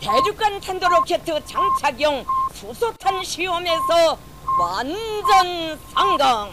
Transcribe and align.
대륙간 0.00 0.60
탄도로켓 0.60 1.24
장착용 1.24 2.24
수소탄 2.52 3.22
시험에서 3.24 4.18
완전 4.58 5.78
성공. 5.94 6.50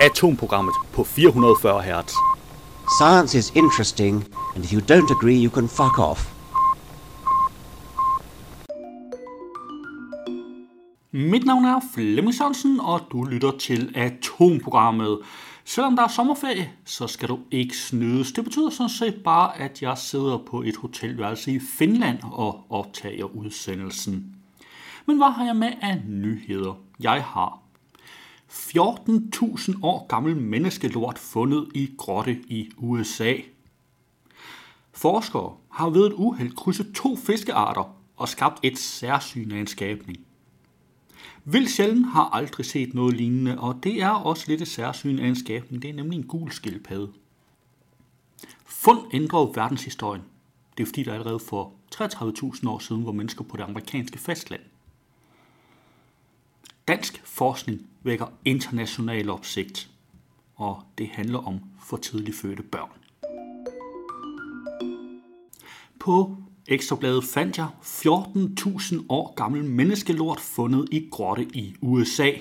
Atomprogrammet 0.00 0.74
på 0.92 1.04
440 1.04 1.82
Hz. 1.82 2.14
Science 2.98 3.34
is 3.34 3.52
interesting, 3.54 4.24
and 4.54 4.64
if 4.64 4.72
you 4.72 4.80
don't 4.80 5.10
agree, 5.10 5.36
you 5.36 5.50
can 5.50 5.68
fuck 5.68 5.98
off. 5.98 6.38
Mit 11.10 11.44
navn 11.44 11.64
er 11.64 11.80
Flemming 11.94 12.34
Sørensen, 12.34 12.80
og 12.80 13.00
du 13.12 13.24
lytter 13.24 13.50
til 13.58 13.92
Atomprogrammet. 13.94 15.18
Selvom 15.65 15.95
der 15.95 16.03
er 16.03 16.07
sommerferie, 16.07 16.71
så 16.85 17.07
skal 17.07 17.29
du 17.29 17.39
ikke 17.51 17.77
snydes. 17.77 18.31
Det 18.31 18.43
betyder 18.43 18.69
sådan 18.69 18.89
set 18.89 19.23
bare, 19.23 19.59
at 19.59 19.81
jeg 19.81 19.97
sidder 19.97 20.37
på 20.37 20.61
et 20.61 20.75
hotelværelse 20.75 21.51
i 21.51 21.59
Finland 21.59 22.19
og 22.23 22.65
optager 22.69 23.25
udsendelsen. 23.25 24.35
Men 25.05 25.17
hvad 25.17 25.31
har 25.31 25.45
jeg 25.45 25.55
med 25.55 25.71
af 25.81 26.01
nyheder? 26.07 26.73
Jeg 26.99 27.23
har 27.23 27.59
14.000 28.49 29.79
år 29.83 30.07
gammel 30.07 30.35
menneskelort 30.35 31.19
fundet 31.19 31.67
i 31.75 31.89
grotte 31.97 32.41
i 32.47 32.71
USA. 32.77 33.33
Forskere 34.91 35.55
har 35.71 35.89
ved 35.89 36.07
et 36.07 36.13
uheld 36.13 36.55
krydset 36.55 36.95
to 36.95 37.15
fiskearter 37.15 37.95
og 38.17 38.29
skabt 38.29 38.59
et 38.63 38.77
særsyn 38.79 39.51
af 39.51 39.59
en 39.59 39.67
skabning. 39.67 40.17
Vild 41.45 41.67
sjældent 41.67 42.07
har 42.07 42.29
aldrig 42.29 42.65
set 42.65 42.93
noget 42.93 43.15
lignende, 43.15 43.59
og 43.59 43.79
det 43.83 44.01
er 44.01 44.09
også 44.09 44.45
lidt 44.47 44.61
et 44.61 44.67
særsyn 44.67 45.19
af 45.19 45.27
en 45.27 45.35
skabning. 45.35 45.81
Det 45.81 45.89
er 45.89 45.93
nemlig 45.93 46.17
en 46.17 46.27
gul 46.27 46.51
skildpadde. 46.51 47.11
Fund 48.65 48.99
ændrer 49.13 49.45
verdenshistorien. 49.45 50.21
Det 50.77 50.83
er 50.83 50.87
fordi, 50.87 51.03
der 51.03 51.13
allerede 51.13 51.39
for 51.39 51.73
33.000 51.95 52.69
år 52.69 52.79
siden 52.79 53.05
var 53.05 53.11
mennesker 53.11 53.43
på 53.43 53.57
det 53.57 53.63
amerikanske 53.63 54.19
fastland. 54.19 54.61
Dansk 56.87 57.21
forskning 57.25 57.87
vækker 58.03 58.25
international 58.45 59.29
opsigt, 59.29 59.89
og 60.55 60.83
det 60.97 61.09
handler 61.09 61.39
om 61.39 61.59
for 61.79 61.97
tidligt 61.97 62.37
fødte 62.37 62.63
børn. 62.63 62.89
På 65.99 66.37
Ekstrabladet 66.67 67.23
fandt 67.23 67.57
jeg 67.57 67.67
14.000 67.83 69.05
år 69.09 69.33
gammel 69.35 69.65
menneskelort 69.65 70.39
fundet 70.39 70.87
i 70.91 71.07
grotte 71.11 71.47
i 71.53 71.75
USA. 71.81 72.31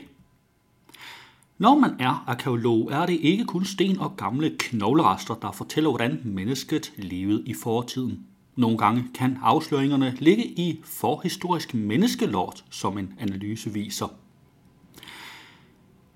Når 1.59 1.79
man 1.79 1.91
er 1.99 2.25
arkeolog, 2.27 2.91
er 2.93 3.07
det 3.07 3.19
ikke 3.21 3.45
kun 3.45 3.65
sten 3.65 3.99
og 3.99 4.17
gamle 4.17 4.57
knoglerester, 4.59 5.35
der 5.35 5.53
fortæller, 5.53 5.91
hvordan 5.91 6.21
mennesket 6.25 6.93
levede 6.97 7.43
i 7.47 7.55
fortiden. 7.55 8.27
Nogle 8.57 8.79
gange 8.79 9.05
kan 9.15 9.39
afsløringerne 9.43 10.17
ligge 10.19 10.45
i 10.45 10.81
forhistorisk 10.85 11.75
menneskelort, 11.75 12.65
som 12.71 12.99
en 12.99 13.15
analyse 13.19 13.73
viser. 13.73 14.22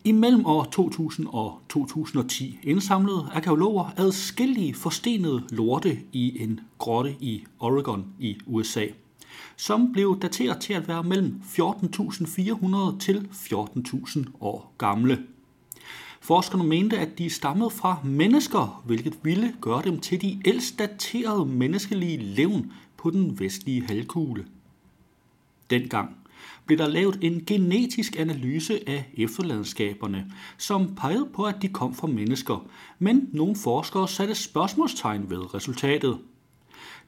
Imellem 0.07 0.47
år 0.47 0.65
2000 0.65 1.27
og 1.33 1.61
2010 1.69 2.59
indsamlede 2.62 3.29
arkeologer 3.33 3.91
adskillige 3.97 4.75
forstenede 4.75 5.43
lorte 5.51 5.99
i 6.12 6.43
en 6.43 6.61
grotte 6.79 7.17
i 7.21 7.45
Oregon 7.59 8.07
i 8.19 8.37
USA, 8.47 8.87
som 9.57 9.93
blev 9.93 10.21
dateret 10.23 10.61
til 10.61 10.73
at 10.73 10.89
være 10.89 11.03
mellem 11.03 11.41
14.400 11.45 12.99
til 12.99 13.29
14.000 13.33 14.25
år 14.41 14.75
gamle. 14.79 15.19
Forskerne 16.21 16.65
mente, 16.65 16.99
at 16.99 17.19
de 17.19 17.31
stammede 17.31 17.71
fra 17.71 17.97
mennesker, 18.05 18.83
hvilket 18.87 19.19
ville 19.23 19.55
gøre 19.61 19.83
dem 19.83 20.01
til 20.01 20.23
de 20.23 20.41
ældst 20.45 20.79
daterede 20.79 21.47
menneskelige 21.47 22.17
levn 22.17 22.73
på 22.97 23.11
den 23.11 23.41
vestlige 23.41 23.87
halvkugle. 23.87 24.47
Dengang 25.71 26.17
blev 26.67 26.79
der 26.79 26.89
lavet 26.89 27.19
en 27.23 27.45
genetisk 27.47 28.19
analyse 28.19 28.89
af 28.89 29.11
efterladenskaberne, 29.17 30.33
som 30.59 30.94
pegede 30.94 31.28
på, 31.34 31.43
at 31.43 31.62
de 31.62 31.69
kom 31.69 31.94
fra 31.94 32.06
mennesker, 32.06 32.66
men 32.99 33.28
nogle 33.33 33.56
forskere 33.56 34.09
satte 34.09 34.34
spørgsmålstegn 34.34 35.31
ved 35.31 35.55
resultatet. 35.55 36.19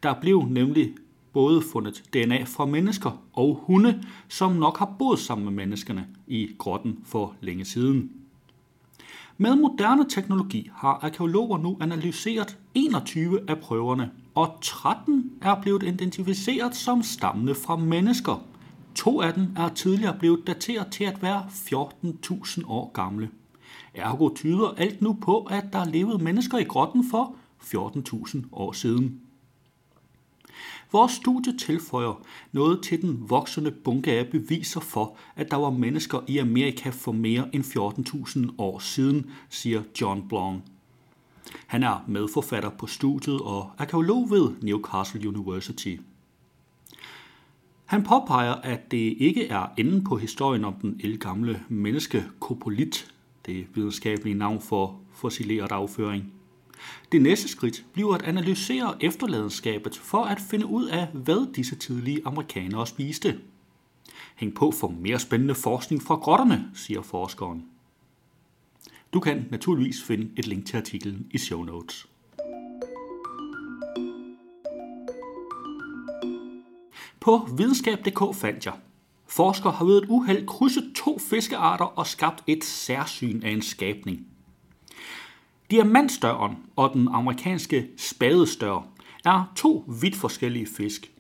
Der 0.03 0.14
blev 0.20 0.42
nemlig 0.42 0.94
både 1.32 1.62
fundet 1.72 2.03
DNA 2.12 2.42
fra 2.42 2.66
mennesker 2.66 3.22
og 3.32 3.60
hunde, 3.66 4.03
som 4.28 4.53
nok 4.53 4.78
har 4.78 4.94
boet 4.98 5.19
sammen 5.19 5.44
med 5.44 5.53
menneskerne 5.53 6.06
i 6.26 6.50
grotten 6.58 6.98
for 7.04 7.34
længe 7.41 7.64
siden. 7.64 8.12
Med 9.41 9.56
moderne 9.56 10.08
teknologi 10.08 10.70
har 10.74 10.98
arkeologer 11.03 11.58
nu 11.58 11.76
analyseret 11.80 12.58
21 12.74 13.50
af 13.50 13.58
prøverne, 13.58 14.10
og 14.34 14.58
13 14.62 15.32
er 15.42 15.60
blevet 15.62 15.82
identificeret 15.82 16.76
som 16.76 17.03
stammende 17.03 17.54
fra 17.54 17.76
mennesker– 17.76 18.42
To 18.98 19.20
af 19.20 19.34
dem 19.34 19.47
er 19.56 19.69
tidligere 19.69 20.16
blevet 20.19 20.47
dateret 20.47 20.92
til 20.92 21.04
at 21.04 21.22
være 21.22 21.47
14.000 21.50 22.62
år 22.66 22.92
gamle. 22.92 23.31
Ergo 23.94 24.28
tyder 24.34 24.75
alt 24.76 25.03
nu 25.03 25.12
på, 25.12 25.42
at 25.42 25.64
der 25.72 25.84
levede 25.84 26.25
mennesker 26.25 26.59
i 26.59 26.64
grotten 26.64 27.10
for 27.10 27.36
14.000 27.62 28.38
år 28.53 28.72
siden. 28.72 29.20
Vores 30.92 31.12
studie 31.12 31.59
tilføjer 31.59 32.22
noget 32.53 32.82
til 32.82 33.03
den 33.03 33.31
voksende 33.31 33.70
bunke 33.70 34.12
af 34.12 34.28
beviser 34.28 34.81
for, 34.81 35.16
at 35.36 35.50
der 35.50 35.56
var 35.56 35.70
mennesker 35.70 36.20
i 36.26 36.38
Amerika 36.38 36.91
for 36.91 37.12
mere 37.12 37.48
end 37.53 37.65
14.000 37.65 38.54
år 38.59 38.78
siden, 38.78 39.30
siger 39.48 39.82
John 40.00 40.28
Blanc. 40.28 40.60
Han 41.66 41.82
er 41.82 42.04
medforfatter 42.09 42.70
på 42.70 42.86
studiet 42.86 43.41
og 43.41 43.70
arkeolog 43.78 44.30
ved 44.30 44.50
Newcastle 44.62 45.28
University. 45.28 45.97
Han 47.88 48.03
påpeger, 48.03 48.54
at 48.54 48.91
det 48.91 49.15
ikke 49.19 49.49
er 49.49 49.66
enden 49.76 50.04
på 50.04 50.16
historien 50.16 50.65
om 50.65 50.75
den 50.75 51.00
elgamle 51.04 51.65
menneske 51.69 52.25
Kopolit, 52.41 53.15
det 53.47 53.66
videnskabelige 53.75 54.34
navn 54.34 54.60
for 54.60 55.00
fossileret 55.12 55.72
afføring. 55.72 56.32
Det 57.12 57.22
næste 57.22 57.48
skridt 57.48 57.84
bliver 57.93 58.15
at 58.15 58.22
analysere 58.22 59.04
efterladenskabet 59.04 59.97
for 59.97 60.25
at 60.25 60.41
finde 60.41 60.66
ud 60.66 60.87
af, 60.87 61.06
hvad 61.06 61.54
disse 61.54 61.77
tidlige 61.77 62.21
amerikanere 62.25 62.87
spiste. 62.87 63.41
Hæng 64.37 64.54
på 64.54 64.71
for 64.71 64.88
mere 64.88 65.19
spændende 65.19 65.54
forskning 65.54 66.03
fra 66.03 66.15
grotterne, 66.15 66.71
siger 66.75 67.03
forskeren. 67.03 67.65
Du 69.12 69.21
kan 69.21 69.47
naturligvis 69.50 70.03
finde 70.03 70.31
et 70.37 70.47
link 70.47 70.66
til 70.66 70.77
artiklen 70.77 71.27
i 71.31 71.38
show 71.38 71.62
notes. 71.62 72.09
På 77.20 77.48
videnskab.dk 77.56 78.36
fandt 78.36 78.66
jeg. 78.66 78.74
Forskere 79.26 79.72
har 79.72 79.84
ved 79.84 80.02
et 80.02 80.08
uheld 80.08 80.46
krydset 80.46 80.92
to 80.96 81.18
fiskearter 81.18 81.84
og 81.84 82.06
skabt 82.06 82.44
et 82.46 82.64
særsyn 82.64 83.42
af 83.42 83.50
en 83.50 83.62
skabning. 83.62 84.26
Diamantstøren 85.70 86.56
og 86.76 86.90
den 86.94 87.08
amerikanske 87.12 87.88
spadestør 87.96 88.86
er 89.24 89.52
to 89.56 89.84
vidt 90.00 90.16
forskellige 90.16 90.66
fisk, 90.76 91.10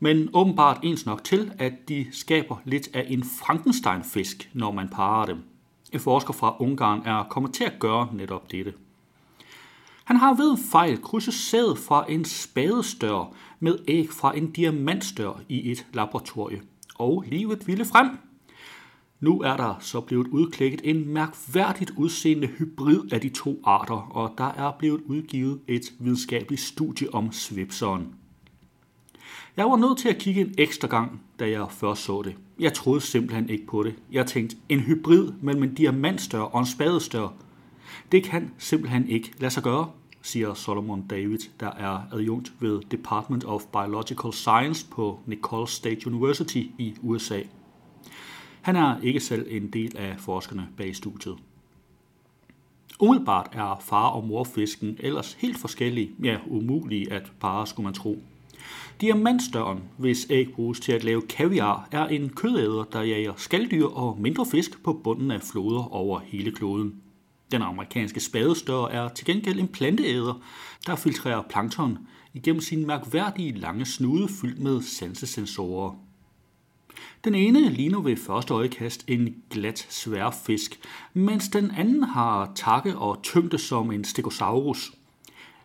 men 0.00 0.28
åbenbart 0.32 0.80
ens 0.82 1.06
nok 1.06 1.24
til, 1.24 1.52
at 1.58 1.88
de 1.88 2.06
skaber 2.12 2.56
lidt 2.64 2.88
af 2.94 3.06
en 3.08 3.24
Frankenstein-fisk, 3.24 4.50
når 4.52 4.70
man 4.70 4.88
parer 4.88 5.26
dem. 5.26 5.42
En 5.92 6.00
forsker 6.00 6.32
fra 6.32 6.56
Ungarn 6.60 7.02
er 7.04 7.22
kommet 7.22 7.52
til 7.52 7.64
at 7.64 7.78
gøre 7.78 8.08
netop 8.12 8.50
dette. 8.50 8.74
Han 10.04 10.16
har 10.16 10.34
ved 10.34 10.50
en 10.50 10.64
fejl 10.70 11.02
krydset 11.02 11.34
sæd 11.34 11.76
fra 11.76 12.04
en 12.08 12.24
spadestør 12.24 13.32
med 13.64 13.78
æg 13.88 14.10
fra 14.10 14.36
en 14.36 14.50
diamantstør 14.50 15.40
i 15.48 15.70
et 15.70 15.86
laboratorie. 15.94 16.60
Og 16.94 17.24
livet 17.28 17.66
ville 17.66 17.84
frem. 17.84 18.08
Nu 19.20 19.40
er 19.40 19.56
der 19.56 19.74
så 19.80 20.00
blevet 20.00 20.26
udklækket 20.26 20.80
en 20.84 21.08
mærkværdigt 21.08 21.90
udseende 21.96 22.46
hybrid 22.46 23.12
af 23.12 23.20
de 23.20 23.28
to 23.28 23.60
arter, 23.64 24.10
og 24.16 24.34
der 24.38 24.44
er 24.44 24.72
blevet 24.78 25.00
udgivet 25.06 25.60
et 25.68 25.82
videnskabeligt 25.98 26.60
studie 26.60 27.14
om 27.14 27.32
svipseren. 27.32 28.14
Jeg 29.56 29.64
var 29.64 29.76
nødt 29.76 29.98
til 29.98 30.08
at 30.08 30.18
kigge 30.18 30.40
en 30.40 30.54
ekstra 30.58 30.88
gang, 30.88 31.20
da 31.38 31.50
jeg 31.50 31.66
først 31.70 32.02
så 32.02 32.22
det. 32.22 32.36
Jeg 32.60 32.72
troede 32.72 33.00
simpelthen 33.00 33.48
ikke 33.48 33.66
på 33.66 33.82
det. 33.82 33.94
Jeg 34.12 34.26
tænkte, 34.26 34.56
en 34.68 34.80
hybrid 34.80 35.32
mellem 35.40 35.62
en 35.62 35.74
diamantstør 35.74 36.40
og 36.40 36.60
en 36.60 36.66
spadestør, 36.66 37.28
det 38.12 38.24
kan 38.24 38.50
simpelthen 38.58 39.08
ikke 39.08 39.32
lade 39.38 39.50
sig 39.50 39.62
gøre 39.62 39.90
siger 40.24 40.54
Solomon 40.54 41.06
David, 41.06 41.38
der 41.60 41.70
er 41.70 42.00
adjunkt 42.12 42.52
ved 42.60 42.80
Department 42.90 43.44
of 43.44 43.62
Biological 43.72 44.32
Science 44.32 44.86
på 44.90 45.20
Nicole 45.26 45.68
State 45.68 46.06
University 46.06 46.62
i 46.78 46.94
USA. 47.02 47.40
Han 48.60 48.76
er 48.76 49.00
ikke 49.02 49.20
selv 49.20 49.46
en 49.50 49.70
del 49.70 49.96
af 49.96 50.14
forskerne 50.18 50.68
bag 50.76 50.96
studiet. 50.96 51.36
Umiddelbart 53.00 53.48
er 53.52 53.80
far- 53.80 54.08
og 54.08 54.26
morfisken 54.26 54.96
ellers 55.00 55.32
helt 55.32 55.58
forskellige, 55.58 56.10
ja 56.22 56.38
umulige 56.46 57.12
at 57.12 57.32
parre, 57.40 57.66
skulle 57.66 57.84
man 57.84 57.94
tro. 57.94 58.22
Diamantstøren, 59.00 59.82
hvis 59.98 60.26
æg 60.30 60.52
bruges 60.52 60.80
til 60.80 60.92
at 60.92 61.04
lave 61.04 61.22
kaviar, 61.22 61.88
er 61.92 62.06
en 62.06 62.28
kødæder, 62.28 62.84
der 62.84 63.02
jager 63.02 63.32
skalddyr 63.36 63.86
og 63.86 64.20
mindre 64.20 64.46
fisk 64.46 64.82
på 64.82 64.92
bunden 64.92 65.30
af 65.30 65.40
floder 65.40 65.94
over 65.94 66.20
hele 66.20 66.52
kloden. 66.52 67.03
Den 67.54 67.62
amerikanske 67.62 68.20
spadestør 68.20 68.84
er 68.84 69.08
til 69.08 69.26
gengæld 69.26 69.60
en 69.60 69.68
planteæder, 69.68 70.42
der 70.86 70.96
filtrerer 70.96 71.42
plankton 71.42 71.98
igennem 72.32 72.60
sin 72.60 72.86
mærkværdige 72.86 73.52
lange 73.52 73.84
snude 73.84 74.28
fyldt 74.28 74.58
med 74.58 74.82
sansesensorer. 74.82 75.94
Den 77.24 77.34
ene 77.34 77.70
ligner 77.70 78.00
ved 78.00 78.16
første 78.16 78.54
øjekast 78.54 79.04
en 79.08 79.34
glat 79.50 79.86
sværfisk, 79.90 80.80
mens 81.12 81.48
den 81.48 81.70
anden 81.70 82.02
har 82.02 82.52
takke 82.54 82.98
og 82.98 83.22
tyngde 83.22 83.58
som 83.58 83.92
en 83.92 84.04
stegosaurus. 84.04 84.92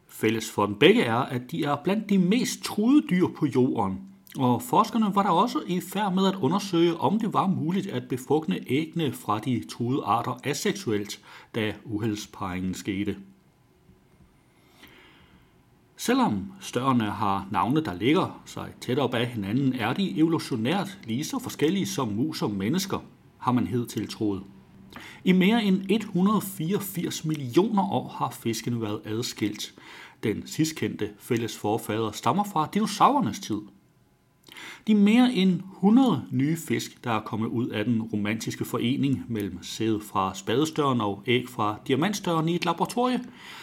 Fælles 0.07 0.51
for 0.51 0.65
dem 0.65 0.75
begge 0.75 1.03
er, 1.03 1.15
at 1.15 1.51
de 1.51 1.63
er 1.63 1.75
blandt 1.83 2.09
de 2.09 2.18
mest 2.18 2.63
truede 2.63 3.07
dyr 3.09 3.27
på 3.27 3.45
jorden, 3.45 4.00
og 4.37 4.61
forskerne 4.61 5.15
var 5.15 5.23
der 5.23 5.29
også 5.29 5.61
i 5.67 5.81
færd 5.81 6.13
med 6.13 6.27
at 6.27 6.35
undersøge, 6.35 6.97
om 6.97 7.19
det 7.19 7.33
var 7.33 7.47
muligt 7.47 7.87
at 7.87 8.07
befrugte 8.07 8.63
ægne 8.67 9.13
fra 9.13 9.39
de 9.39 9.63
truede 9.71 10.03
arter 10.05 10.39
aseksuelt, 10.43 11.19
da 11.55 11.73
uheldsparingen 11.85 12.73
skete. 12.73 13.17
Selvom 15.97 16.53
størrene 16.59 17.03
har 17.03 17.47
navne, 17.51 17.85
der 17.85 17.93
ligger 17.93 18.41
sig 18.45 18.69
tæt 18.81 18.99
op 18.99 19.13
ad 19.13 19.25
hinanden, 19.25 19.73
er 19.73 19.93
de 19.93 20.17
evolutionært 20.17 20.99
lige 21.03 21.23
så 21.23 21.39
forskellige 21.39 21.85
som 21.85 22.07
mus 22.07 22.41
og 22.41 22.51
mennesker, 22.51 22.99
har 23.37 23.51
man 23.51 23.67
hed 23.67 24.07
troet. 24.07 24.43
I 25.23 25.31
mere 25.31 25.63
end 25.63 25.81
184 25.89 27.25
millioner 27.25 27.91
år 27.91 28.07
har 28.07 28.29
fiskene 28.29 28.81
været 28.81 29.01
adskilt. 29.05 29.73
Den 30.23 30.47
sidstkendte 30.47 31.09
fælles 31.19 31.57
forfader 31.57 32.11
stammer 32.11 32.43
fra 32.43 32.69
dinosaurernes 32.73 33.39
tid. 33.39 33.61
De 34.88 34.95
mere 34.95 35.33
end 35.33 35.61
100 35.75 36.25
nye 36.31 36.57
fisk, 36.57 37.03
der 37.03 37.11
er 37.11 37.21
kommet 37.21 37.47
ud 37.47 37.67
af 37.67 37.85
den 37.85 38.01
romantiske 38.01 38.65
forening 38.65 39.25
mellem 39.27 39.63
sæd 39.63 40.00
fra 40.00 40.35
spadestøren 40.35 41.01
og 41.01 41.23
æg 41.27 41.50
fra 41.50 41.79
diamantstøren 41.88 42.50
i 42.50 42.56
et 42.56 42.65
laboratorie, 42.65 43.21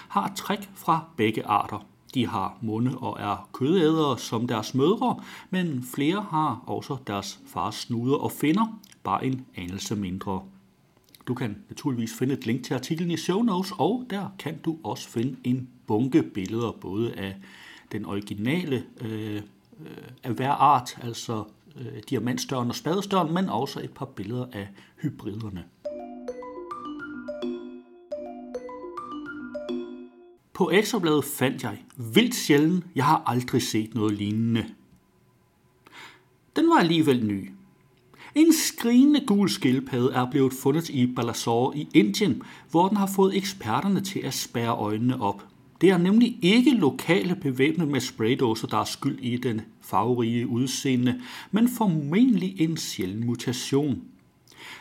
har 0.08 0.32
træk 0.36 0.68
fra 0.74 1.04
begge 1.16 1.46
arter– 1.46 1.86
de 2.16 2.26
har 2.26 2.58
munde 2.60 2.98
og 2.98 3.16
er 3.20 3.48
kødædere 3.52 4.18
som 4.18 4.46
deres 4.46 4.74
mødre, 4.74 5.20
men 5.50 5.82
flere 5.94 6.26
har 6.30 6.62
også 6.66 6.96
deres 7.06 7.40
fars 7.46 7.74
snuder 7.74 8.16
og 8.16 8.32
finder, 8.32 8.80
bare 9.02 9.26
en 9.26 9.46
anelse 9.56 9.96
mindre. 9.96 10.42
Du 11.28 11.34
kan 11.34 11.56
naturligvis 11.68 12.14
finde 12.18 12.34
et 12.34 12.46
link 12.46 12.64
til 12.64 12.74
artiklen 12.74 13.10
i 13.10 13.16
show 13.16 13.42
notes, 13.42 13.72
og 13.78 14.06
der 14.10 14.28
kan 14.38 14.58
du 14.58 14.76
også 14.84 15.08
finde 15.08 15.36
en 15.44 15.68
bunke 15.86 16.22
billeder, 16.22 16.72
både 16.80 17.14
af 17.14 17.36
den 17.92 18.04
originale 18.04 18.84
øh, 19.00 19.42
Øh, 19.80 20.08
af 20.22 20.32
hver 20.32 20.50
art, 20.50 20.98
altså 21.02 21.44
øh, 21.76 22.02
diamantstørren 22.10 22.68
og 22.68 22.74
spadestørren, 22.74 23.34
men 23.34 23.48
også 23.48 23.80
et 23.80 23.90
par 23.90 24.06
billeder 24.06 24.46
af 24.52 24.68
hybriderne. 25.02 25.64
På 30.54 30.70
ekstrabladet 30.70 31.24
fandt 31.24 31.62
jeg, 31.62 31.78
vildt 31.96 32.34
sjældent, 32.34 32.84
jeg 32.94 33.04
har 33.04 33.22
aldrig 33.26 33.62
set 33.62 33.94
noget 33.94 34.14
lignende. 34.14 34.66
Den 36.56 36.68
var 36.68 36.76
alligevel 36.76 37.26
ny. 37.26 37.50
En 38.34 38.52
skrigende 38.52 39.26
gul 39.26 39.48
skildpadde 39.48 40.12
er 40.12 40.30
blevet 40.30 40.52
fundet 40.52 40.88
i 40.88 41.14
Balasore 41.14 41.76
i 41.76 41.88
Indien, 41.94 42.42
hvor 42.70 42.88
den 42.88 42.96
har 42.96 43.06
fået 43.06 43.36
eksperterne 43.36 44.00
til 44.00 44.20
at 44.20 44.34
spærre 44.34 44.76
øjnene 44.76 45.22
op. 45.22 45.46
Det 45.80 45.90
er 45.90 45.98
nemlig 45.98 46.38
ikke 46.42 46.70
lokale 46.70 47.34
bevæbnet 47.34 47.88
med 47.88 48.00
spraydåser, 48.00 48.66
der 48.68 48.78
er 48.78 48.84
skyld 48.84 49.18
i 49.18 49.36
den 49.36 49.60
farverige 49.80 50.48
udseende, 50.48 51.20
men 51.50 51.68
formentlig 51.68 52.60
en 52.60 52.76
sjælden 52.76 53.26
mutation. 53.26 54.02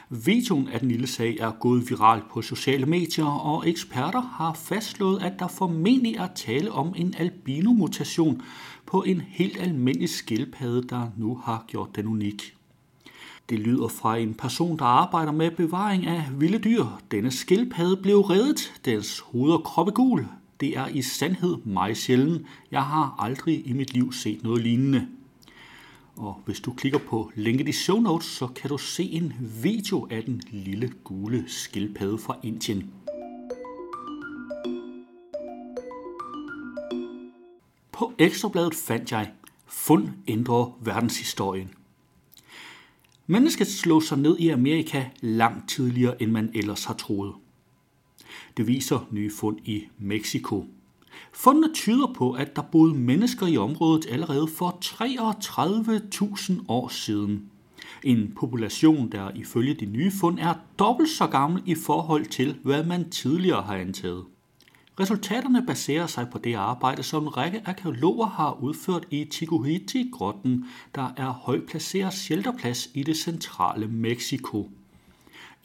Videoen 0.10 0.68
af 0.68 0.80
den 0.80 0.90
lille 0.90 1.08
sag 1.08 1.38
er 1.40 1.52
gået 1.52 1.90
viral 1.90 2.22
på 2.32 2.42
sociale 2.42 2.86
medier, 2.86 3.26
og 3.26 3.70
eksperter 3.70 4.22
har 4.22 4.54
fastslået, 4.54 5.22
at 5.22 5.40
der 5.40 5.48
formentlig 5.48 6.16
er 6.16 6.28
tale 6.36 6.72
om 6.72 6.94
en 6.98 7.14
albinomutation 7.18 8.42
på 8.86 9.04
en 9.04 9.22
helt 9.22 9.62
almindelig 9.62 10.10
skildpadde, 10.10 10.88
der 10.90 11.08
nu 11.18 11.36
har 11.44 11.66
gjort 11.68 11.96
den 11.96 12.08
unik. 12.08 12.56
Det 13.50 13.60
lyder 13.60 13.88
fra 13.88 14.18
en 14.18 14.34
person, 14.34 14.80
der 14.80 14.86
arbejder 14.86 15.32
med 15.32 15.52
bevaring 15.52 16.08
af 16.08 16.24
vilde 16.38 16.60
dyr. 16.60 16.86
Denne 17.12 17.32
skildpadde 17.32 17.98
blev 17.98 18.20
reddet, 18.20 18.74
dens 18.86 19.20
hoved 19.20 19.54
og 19.54 19.64
krop 19.64 19.88
er 19.88 19.92
gul. 19.92 20.26
Det 20.60 20.78
er 20.78 20.88
i 20.88 21.02
sandhed 21.02 21.58
meget 21.66 21.98
sjældent. 21.98 22.48
Jeg 22.72 22.84
har 22.84 23.16
aldrig 23.20 23.68
i 23.68 23.74
mit 23.74 23.94
liv 23.94 24.14
set 24.14 24.44
noget 24.44 24.64
lignende. 24.64 25.08
Og 26.16 26.42
hvis 26.46 26.60
du 26.60 26.74
klikker 26.74 27.00
på 27.00 27.32
linket 27.36 27.68
i 27.68 27.72
show 27.72 28.00
notes, 28.00 28.26
så 28.26 28.48
kan 28.48 28.70
du 28.70 28.78
se 28.78 29.04
en 29.04 29.34
video 29.64 30.08
af 30.12 30.24
den 30.24 30.42
lille 30.52 30.92
gule 31.04 31.44
skildpadde 31.48 32.18
fra 32.18 32.38
Indien. 32.44 32.92
På 37.92 38.14
Ekstrabladet 38.18 38.76
fandt 38.76 39.12
jeg, 39.12 39.32
fund 39.68 40.10
ændrer 40.28 40.78
verdenshistorien. 40.82 41.70
Mennesket 43.28 43.68
slog 43.68 44.04
sig 44.04 44.18
ned 44.18 44.38
i 44.40 44.50
Amerika 44.50 45.06
langt 45.22 45.70
tidligere, 45.70 46.22
end 46.22 46.32
man 46.32 46.52
ellers 46.54 46.86
har 46.86 46.94
troet. 46.94 47.34
Det 48.58 48.68
viser 48.68 49.08
nye 49.12 49.32
fund 49.32 49.58
i 49.66 49.84
Mexico. 50.00 50.66
Fundene 51.34 51.74
tyder 51.74 52.14
på, 52.18 52.32
at 52.32 52.56
der 52.56 52.62
boede 52.62 52.94
mennesker 52.94 53.48
i 53.48 53.58
området 53.58 54.06
allerede 54.10 54.48
for 54.48 54.80
33.000 54.86 56.66
år 56.68 56.88
siden. 56.88 57.50
En 58.04 58.34
population, 58.36 59.12
der 59.12 59.32
ifølge 59.36 59.74
de 59.74 59.86
nye 59.86 60.12
fund 60.12 60.40
er 60.40 60.54
dobbelt 60.80 61.10
så 61.10 61.28
gammel 61.28 61.62
i 61.66 61.76
forhold 61.76 62.26
til, 62.26 62.56
hvad 62.64 62.84
man 62.84 63.10
tidligere 63.10 63.62
har 63.62 63.76
antaget. 63.76 64.26
Resultaterne 65.00 65.66
baserer 65.68 66.08
sig 66.08 66.28
på 66.32 66.38
det 66.38 66.54
arbejde, 66.54 67.04
som 67.04 67.24
en 67.24 67.38
række 67.38 67.62
arkeologer 67.66 68.26
har 68.26 68.58
udført 68.62 69.08
i 69.12 69.26
Chicohiti-grotten, 69.26 70.66
der 70.96 71.14
er 71.18 71.32
højt 71.32 71.66
placeret 71.66 72.14
shelterplads 72.14 72.90
i 72.94 73.04
det 73.04 73.18
centrale 73.18 73.88
Mexico. 73.88 74.70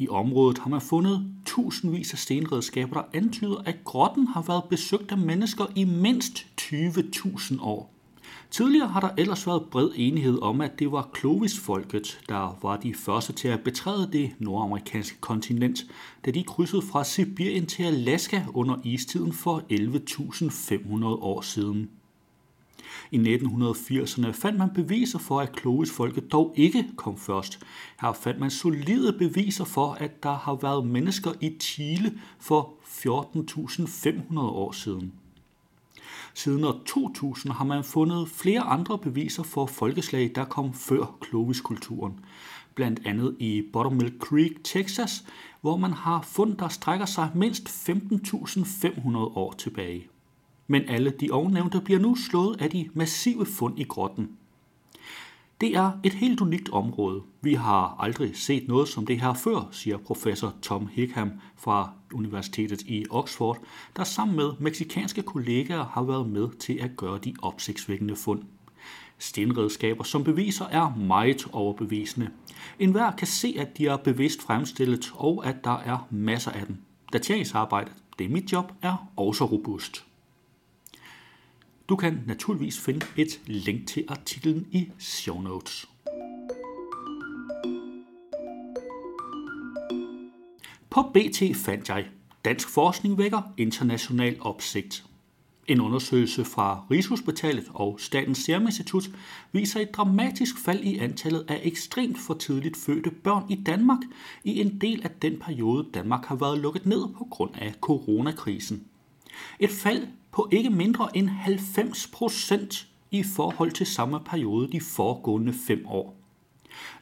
I 0.00 0.08
området 0.08 0.58
har 0.58 0.70
man 0.70 0.80
fundet 0.80 1.34
tusindvis 1.46 2.12
af 2.12 2.18
stenredskaber, 2.18 2.94
der 2.94 3.18
antyder, 3.18 3.56
at 3.64 3.76
grotten 3.84 4.26
har 4.26 4.42
været 4.42 4.64
besøgt 4.70 5.12
af 5.12 5.18
mennesker 5.18 5.66
i 5.76 5.84
mindst 5.84 6.46
20.000 6.60 7.62
år. 7.62 7.94
Tidligere 8.50 8.88
har 8.88 9.00
der 9.00 9.10
ellers 9.18 9.46
været 9.46 9.64
bred 9.70 9.90
enighed 9.96 10.42
om, 10.42 10.60
at 10.60 10.78
det 10.78 10.92
var 10.92 11.10
Clovis-folket, 11.18 12.20
der 12.28 12.58
var 12.62 12.76
de 12.76 12.94
første 12.94 13.32
til 13.32 13.48
at 13.48 13.60
betræde 13.60 14.08
det 14.12 14.30
nordamerikanske 14.38 15.20
kontinent, 15.20 15.86
da 16.24 16.30
de 16.30 16.44
krydsede 16.44 16.82
fra 16.82 17.04
Sibirien 17.04 17.66
til 17.66 17.82
Alaska 17.82 18.42
under 18.54 18.76
istiden 18.84 19.32
for 19.32 19.62
11.500 19.72 21.04
år 21.04 21.40
siden. 21.40 21.90
I 23.10 23.18
1980'erne 23.18 24.30
fandt 24.30 24.58
man 24.58 24.70
beviser 24.74 25.18
for, 25.18 25.40
at 25.40 25.60
Clovis-folket 25.60 26.32
dog 26.32 26.54
ikke 26.56 26.86
kom 26.96 27.18
først. 27.18 27.58
Her 28.00 28.12
fandt 28.12 28.40
man 28.40 28.50
solide 28.50 29.12
beviser 29.12 29.64
for, 29.64 29.92
at 29.92 30.22
der 30.22 30.34
har 30.34 30.54
været 30.54 30.86
mennesker 30.86 31.32
i 31.40 31.56
Chile 31.60 32.18
for 32.38 32.74
14.500 32.84 34.38
år 34.38 34.72
siden. 34.72 35.12
Siden 36.34 36.64
år 36.64 36.80
2000 36.86 37.52
har 37.52 37.64
man 37.64 37.84
fundet 37.84 38.28
flere 38.28 38.60
andre 38.60 38.98
beviser 38.98 39.42
for 39.42 39.66
folkeslag, 39.66 40.32
der 40.34 40.44
kom 40.44 40.74
før 40.74 41.16
Clovis-kulturen. 41.28 42.20
Blandt 42.74 43.00
andet 43.04 43.36
i 43.38 43.62
Buttermilk 43.72 44.20
Creek, 44.20 44.64
Texas, 44.64 45.24
hvor 45.60 45.76
man 45.76 45.92
har 45.92 46.22
fund, 46.22 46.56
der 46.56 46.68
strækker 46.68 47.06
sig 47.06 47.30
mindst 47.34 47.68
15.500 47.68 49.16
år 49.16 49.52
tilbage 49.58 50.09
men 50.70 50.88
alle 50.88 51.10
de 51.10 51.30
ovennævnte 51.30 51.80
bliver 51.80 52.00
nu 52.00 52.16
slået 52.16 52.60
af 52.60 52.70
de 52.70 52.88
massive 52.94 53.46
fund 53.46 53.78
i 53.78 53.84
grotten. 53.84 54.28
Det 55.60 55.76
er 55.76 55.90
et 56.04 56.14
helt 56.14 56.40
unikt 56.40 56.68
område. 56.68 57.22
Vi 57.40 57.54
har 57.54 57.96
aldrig 57.98 58.36
set 58.36 58.68
noget 58.68 58.88
som 58.88 59.06
det 59.06 59.20
her 59.20 59.34
før, 59.34 59.68
siger 59.70 59.96
professor 59.96 60.54
Tom 60.62 60.88
Higham 60.92 61.30
fra 61.56 61.92
Universitetet 62.14 62.82
i 62.82 63.04
Oxford, 63.10 63.58
der 63.96 64.04
sammen 64.04 64.36
med 64.36 64.52
meksikanske 64.58 65.22
kollegaer 65.22 65.84
har 65.84 66.02
været 66.02 66.28
med 66.28 66.48
til 66.58 66.78
at 66.80 66.96
gøre 66.96 67.18
de 67.18 67.34
opsigtsvækkende 67.42 68.16
fund. 68.16 68.42
Stenredskaber 69.18 70.04
som 70.04 70.24
beviser 70.24 70.64
er 70.64 70.96
meget 70.96 71.46
overbevisende. 71.52 72.30
En 72.78 72.90
hver 72.90 73.10
kan 73.10 73.26
se, 73.26 73.54
at 73.58 73.78
de 73.78 73.86
er 73.86 73.96
bevidst 73.96 74.42
fremstillet, 74.42 75.12
og 75.14 75.46
at 75.46 75.64
der 75.64 75.78
er 75.78 76.06
masser 76.10 76.50
af 76.50 76.66
dem. 76.66 76.76
Dateringsarbejdet, 77.12 77.92
det 78.18 78.24
er 78.24 78.30
mit 78.30 78.52
job, 78.52 78.72
er 78.82 79.06
også 79.16 79.44
robust. 79.44 80.09
Du 81.90 81.96
kan 81.96 82.22
naturligvis 82.26 82.80
finde 82.80 83.06
et 83.16 83.40
link 83.46 83.86
til 83.86 84.04
artiklen 84.08 84.66
i 84.70 84.88
show 84.98 85.40
notes. 85.40 85.88
På 90.90 91.02
BT 91.02 91.56
fandt 91.56 91.88
jeg, 91.88 92.06
dansk 92.44 92.68
forskning 92.68 93.18
vækker 93.18 93.52
international 93.56 94.36
opsigt. 94.40 95.04
En 95.66 95.80
undersøgelse 95.80 96.44
fra 96.44 96.84
Rigshospitalet 96.90 97.64
og 97.74 98.00
Statens 98.00 98.38
Serum 98.38 98.62
Institut 98.62 99.10
viser 99.52 99.80
et 99.80 99.94
dramatisk 99.94 100.58
fald 100.58 100.80
i 100.80 100.98
antallet 100.98 101.44
af 101.48 101.60
ekstremt 101.62 102.18
for 102.18 102.34
tidligt 102.34 102.76
fødte 102.76 103.10
børn 103.10 103.44
i 103.48 103.62
Danmark 103.66 104.00
i 104.44 104.60
en 104.60 104.80
del 104.80 105.02
af 105.02 105.10
den 105.10 105.38
periode, 105.38 105.86
Danmark 105.94 106.24
har 106.24 106.36
været 106.36 106.58
lukket 106.58 106.86
ned 106.86 107.08
på 107.18 107.26
grund 107.30 107.50
af 107.54 107.74
coronakrisen. 107.80 108.89
Et 109.58 109.70
fald 109.70 110.08
på 110.32 110.48
ikke 110.52 110.70
mindre 110.70 111.16
end 111.16 111.28
90 111.28 112.06
procent 112.06 112.86
i 113.10 113.22
forhold 113.22 113.70
til 113.70 113.86
samme 113.86 114.20
periode 114.20 114.72
de 114.72 114.80
foregående 114.80 115.52
fem 115.66 115.86
år. 115.86 116.16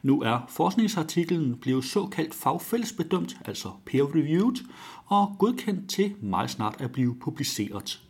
Nu 0.03 0.21
er 0.21 0.39
forskningsartiklen 0.49 1.55
blevet 1.55 1.85
såkaldt 1.85 2.33
fagfællesbedømt, 2.33 3.37
altså 3.45 3.69
peer-reviewed, 3.85 4.67
og 5.05 5.35
godkendt 5.39 5.89
til 5.89 6.15
meget 6.21 6.49
snart 6.49 6.81
at 6.81 6.91
blive 6.91 7.15
publiceret. 7.19 8.01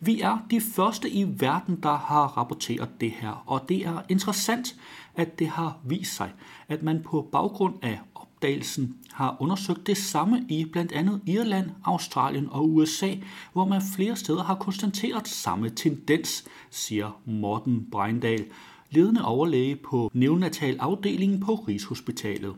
Vi 0.00 0.20
er 0.20 0.38
de 0.50 0.60
første 0.60 1.10
i 1.10 1.40
verden, 1.40 1.82
der 1.82 1.96
har 1.96 2.26
rapporteret 2.26 3.00
det 3.00 3.10
her, 3.10 3.42
og 3.46 3.68
det 3.68 3.86
er 3.86 4.02
interessant, 4.08 4.76
at 5.14 5.38
det 5.38 5.48
har 5.48 5.78
vist 5.84 6.16
sig, 6.16 6.32
at 6.68 6.82
man 6.82 7.02
på 7.02 7.28
baggrund 7.32 7.74
af 7.82 8.00
opdagelsen 8.38 8.96
har 9.12 9.36
undersøgt 9.40 9.86
det 9.86 9.96
samme 9.96 10.46
i 10.48 10.64
blandt 10.64 10.92
andet 10.92 11.20
Irland, 11.26 11.70
Australien 11.84 12.48
og 12.50 12.74
USA, 12.74 13.14
hvor 13.52 13.64
man 13.64 13.82
flere 13.96 14.16
steder 14.16 14.42
har 14.42 14.54
konstateret 14.54 15.28
samme 15.28 15.70
tendens, 15.70 16.44
siger 16.70 17.20
Morten 17.24 17.86
Breindal, 17.92 18.44
ledende 18.90 19.24
overlæge 19.24 19.76
på 19.76 20.10
neonatal 20.14 20.76
afdelingen 20.80 21.40
på 21.40 21.54
Rigshospitalet. 21.54 22.54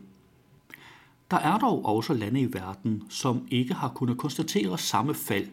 Der 1.31 1.37
er 1.37 1.57
dog 1.57 1.85
også 1.85 2.13
lande 2.13 2.41
i 2.41 2.53
verden, 2.53 3.03
som 3.09 3.47
ikke 3.51 3.73
har 3.73 3.89
kunnet 3.89 4.17
konstatere 4.17 4.77
samme 4.77 5.13
fald, 5.13 5.47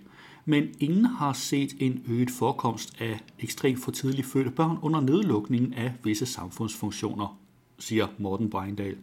men 0.44 0.68
ingen 0.80 1.04
har 1.04 1.32
set 1.32 1.76
en 1.80 2.04
øget 2.08 2.30
forekomst 2.30 3.00
af 3.00 3.20
ekstremt 3.38 3.80
for 3.80 3.90
tidligt 3.90 4.26
fødte 4.26 4.50
børn 4.50 4.78
under 4.82 5.00
nedlukningen 5.00 5.75
af 5.75 5.92
visse 6.04 6.26
samfundsfunktioner, 6.26 7.38
siger 7.78 8.06
Morten 8.18 8.50
Breindal. 8.50 8.97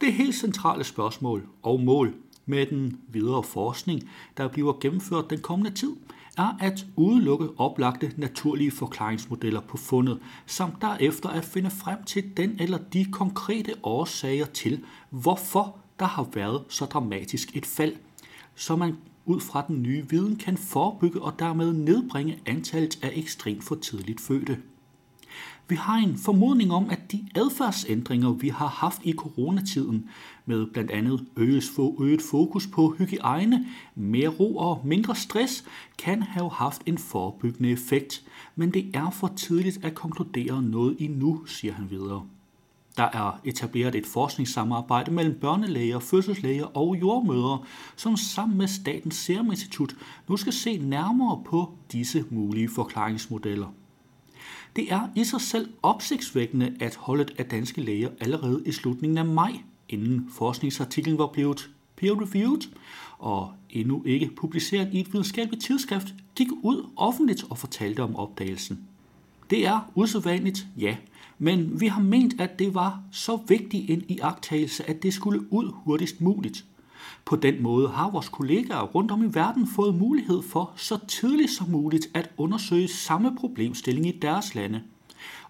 Det 0.00 0.12
helt 0.12 0.34
centrale 0.34 0.84
spørgsmål 0.84 1.48
og 1.62 1.80
mål 1.80 2.14
med 2.46 2.66
den 2.66 3.00
videre 3.08 3.42
forskning, 3.42 4.10
der 4.36 4.48
bliver 4.48 4.72
gennemført 4.80 5.30
den 5.30 5.40
kommende 5.40 5.70
tid, 5.70 5.92
er 6.38 6.56
at 6.60 6.86
udelukke 6.96 7.48
oplagte 7.56 8.12
naturlige 8.16 8.70
forklaringsmodeller 8.70 9.60
på 9.60 9.76
fundet, 9.76 10.18
samt 10.46 10.74
derefter 10.80 11.28
at 11.28 11.44
finde 11.44 11.70
frem 11.70 12.04
til 12.04 12.36
den 12.36 12.56
eller 12.60 12.78
de 12.78 13.04
konkrete 13.04 13.72
årsager 13.82 14.46
til, 14.46 14.84
hvorfor 15.10 15.76
der 15.98 16.06
har 16.06 16.28
været 16.34 16.64
så 16.68 16.84
dramatisk 16.84 17.56
et 17.56 17.66
fald, 17.66 17.94
så 18.54 18.76
man 18.76 18.96
ud 19.26 19.40
fra 19.40 19.64
den 19.68 19.82
nye 19.82 20.06
viden 20.10 20.36
kan 20.36 20.56
forebygge 20.56 21.22
og 21.22 21.38
dermed 21.38 21.72
nedbringe 21.72 22.38
antallet 22.46 22.98
af 23.02 23.12
ekstremt 23.14 23.64
for 23.64 23.74
tidligt 23.74 24.20
fødte. 24.20 24.58
Vi 25.68 25.74
har 25.74 25.96
en 25.96 26.18
formodning 26.18 26.72
om, 26.72 26.90
at 26.90 26.99
de 27.12 27.28
adfærdsændringer, 27.34 28.30
vi 28.30 28.48
har 28.48 28.66
haft 28.66 29.00
i 29.04 29.12
coronatiden, 29.12 30.08
med 30.46 30.66
blandt 30.66 30.90
andet 30.90 31.26
øget 31.36 32.22
fokus 32.22 32.66
på 32.66 32.94
hygiejne, 32.98 33.66
mere 33.94 34.28
ro 34.28 34.56
og 34.56 34.80
mindre 34.84 35.16
stress, 35.16 35.64
kan 35.98 36.22
have 36.22 36.50
haft 36.50 36.82
en 36.86 36.98
forebyggende 36.98 37.70
effekt, 37.70 38.24
men 38.56 38.70
det 38.70 38.90
er 38.94 39.10
for 39.10 39.32
tidligt 39.36 39.84
at 39.84 39.94
konkludere 39.94 40.62
noget 40.62 40.96
endnu, 40.98 41.46
siger 41.46 41.74
han 41.74 41.90
videre. 41.90 42.22
Der 42.96 43.02
er 43.02 43.40
etableret 43.44 43.94
et 43.94 44.06
forskningssamarbejde 44.06 45.10
mellem 45.10 45.38
børnelæger, 45.40 45.98
fødselslæger 45.98 46.64
og 46.64 46.96
jordmødre, 47.00 47.58
som 47.96 48.16
sammen 48.16 48.58
med 48.58 48.66
Statens 48.66 49.14
Serum 49.14 49.50
Institut 49.50 49.96
nu 50.28 50.36
skal 50.36 50.52
se 50.52 50.78
nærmere 50.78 51.42
på 51.46 51.72
disse 51.92 52.24
mulige 52.30 52.68
forklaringsmodeller. 52.68 53.66
Det 54.76 54.92
er 54.92 55.08
i 55.16 55.24
sig 55.24 55.40
selv 55.40 55.68
opsigtsvækkende, 55.82 56.74
at 56.80 56.96
holdet 56.96 57.34
af 57.38 57.44
danske 57.44 57.80
læger 57.80 58.08
allerede 58.20 58.62
i 58.66 58.72
slutningen 58.72 59.18
af 59.18 59.24
maj, 59.24 59.52
inden 59.88 60.28
forskningsartiklen 60.32 61.18
var 61.18 61.26
blevet 61.26 61.70
peer-reviewed 61.96 62.68
og 63.18 63.52
endnu 63.70 64.02
ikke 64.06 64.30
publiceret 64.36 64.88
i 64.92 65.00
et 65.00 65.12
videnskabeligt 65.12 65.64
tidsskrift, 65.64 66.14
gik 66.34 66.48
ud 66.62 66.90
offentligt 66.96 67.44
og 67.50 67.58
fortalte 67.58 68.02
om 68.02 68.16
opdagelsen. 68.16 68.88
Det 69.50 69.66
er 69.66 69.90
usædvanligt, 69.94 70.66
ja, 70.78 70.96
men 71.38 71.80
vi 71.80 71.86
har 71.86 72.02
ment, 72.02 72.40
at 72.40 72.58
det 72.58 72.74
var 72.74 73.02
så 73.12 73.38
vigtig 73.48 73.90
en 73.90 74.04
iagtagelse, 74.08 74.90
at 74.90 75.02
det 75.02 75.14
skulle 75.14 75.52
ud 75.52 75.72
hurtigst 75.74 76.20
muligt. 76.20 76.64
På 77.24 77.36
den 77.36 77.62
måde 77.62 77.88
har 77.88 78.10
vores 78.10 78.28
kollegaer 78.28 78.82
rundt 78.82 79.10
om 79.10 79.24
i 79.24 79.34
verden 79.34 79.66
fået 79.66 79.94
mulighed 79.94 80.42
for 80.42 80.72
så 80.76 80.98
tidligt 81.08 81.50
som 81.50 81.70
muligt 81.70 82.06
at 82.14 82.30
undersøge 82.36 82.88
samme 82.88 83.36
problemstilling 83.36 84.06
i 84.06 84.18
deres 84.22 84.54
lande. 84.54 84.82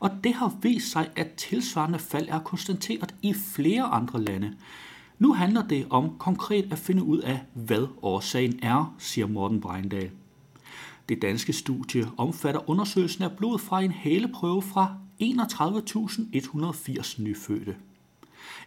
Og 0.01 0.11
det 0.25 0.35
har 0.35 0.57
vist 0.63 0.91
sig, 0.91 1.09
at 1.17 1.33
tilsvarende 1.33 1.99
fald 1.99 2.29
er 2.29 2.39
konstateret 2.39 3.15
i 3.23 3.35
flere 3.35 3.83
andre 3.83 4.23
lande. 4.23 4.57
Nu 5.19 5.33
handler 5.33 5.69
det 5.69 5.87
om 5.91 6.11
konkret 6.19 6.73
at 6.73 6.79
finde 6.79 7.03
ud 7.03 7.19
af, 7.19 7.41
hvad 7.55 7.87
årsagen 8.03 8.59
er, 8.63 8.95
siger 8.99 9.27
Morten 9.27 9.61
Breindal. 9.61 10.11
Det 11.09 11.23
danske 11.23 11.53
studie 11.53 12.07
omfatter 12.17 12.71
undersøgelsen 12.71 13.25
af 13.25 13.37
blod 13.37 13.59
fra 13.59 13.83
en 13.83 13.91
haleprøve 13.91 14.63
fra 14.63 14.95
31.180 15.23 17.23
nyfødte. 17.23 17.77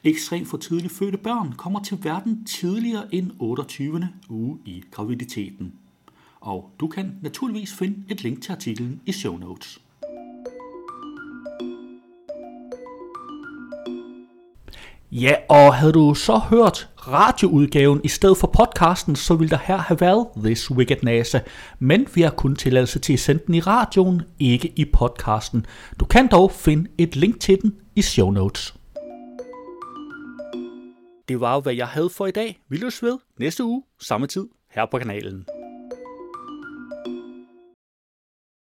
Ekstremt 0.03 0.47
for 0.47 0.57
tidligt 0.57 0.93
fødte 0.93 1.17
børn 1.17 1.53
kommer 1.57 1.83
til 1.83 1.97
verden 2.03 2.45
tidligere 2.45 3.15
end 3.15 3.31
28. 3.39 4.09
uge 4.29 4.57
i 4.65 4.83
graviditeten. 4.91 5.73
Og 6.39 6.69
du 6.79 6.87
kan 6.87 7.15
naturligvis 7.21 7.73
finde 7.73 7.97
et 8.09 8.23
link 8.23 8.41
til 8.41 8.51
artiklen 8.51 9.01
i 9.05 9.11
show 9.11 9.37
notes. 9.37 9.79
Ja, 15.11 15.35
og 15.49 15.75
havde 15.75 15.93
du 15.93 16.13
så 16.13 16.37
hørt 16.37 16.89
radioudgaven 17.07 18.01
i 18.03 18.07
stedet 18.07 18.37
for 18.37 18.47
podcasten, 18.47 19.15
så 19.15 19.35
ville 19.35 19.49
der 19.49 19.57
her 19.63 19.77
have 19.77 20.01
været 20.01 20.27
This 20.43 20.71
Wicked 20.71 20.97
NASA. 21.03 21.39
Men 21.79 22.07
vi 22.13 22.21
har 22.21 22.29
kun 22.29 22.55
tilladelse 22.55 22.99
til 22.99 23.13
at 23.13 23.19
sende 23.19 23.43
den 23.47 23.55
i 23.55 23.59
radioen, 23.59 24.21
ikke 24.39 24.73
i 24.75 24.85
podcasten. 24.85 25.65
Du 25.99 26.05
kan 26.05 26.27
dog 26.27 26.51
finde 26.51 26.89
et 26.97 27.15
link 27.15 27.39
til 27.39 27.61
den 27.61 27.75
i 27.95 28.01
show 28.01 28.31
notes. 28.31 28.73
Det 31.27 31.39
var 31.39 31.53
jo, 31.53 31.59
hvad 31.59 31.73
jeg 31.73 31.87
havde 31.87 32.09
for 32.09 32.27
i 32.27 32.31
dag. 32.31 32.59
Vi 32.69 32.77
løs 32.77 33.03
ved 33.03 33.17
næste 33.39 33.63
uge, 33.63 33.83
samme 33.99 34.27
tid, 34.27 34.47
her 34.69 34.85
på 34.85 34.97
kanalen. 34.97 35.45